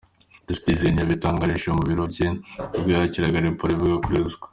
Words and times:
The 0.47 0.53
Citizen: 0.57 0.93
“Yabitangarije 1.01 1.67
mu 1.75 1.83
biro 1.87 2.03
bye 2.11 2.27
ubwo 2.75 2.87
yakiraga 2.95 3.43
raporo 3.45 3.71
ivuga 3.73 3.97
kuri 4.03 4.17
ruswa.” 4.23 4.45